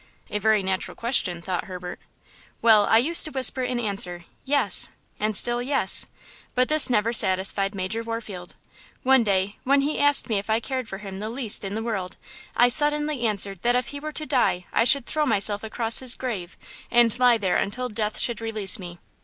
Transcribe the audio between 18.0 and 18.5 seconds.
should